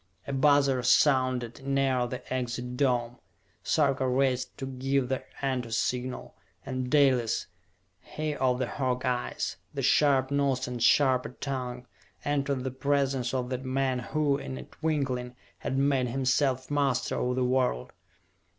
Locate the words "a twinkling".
14.57-15.35